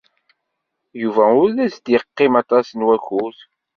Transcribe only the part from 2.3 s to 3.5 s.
aṭas n wakud.